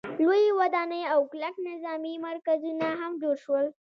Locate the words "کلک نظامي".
1.31-2.13